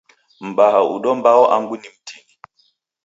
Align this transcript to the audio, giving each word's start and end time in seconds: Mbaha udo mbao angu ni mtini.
Mbaha 0.49 0.81
udo 0.95 1.11
mbao 1.19 1.43
angu 1.55 1.75
ni 1.79 1.89
mtini. 1.93 2.33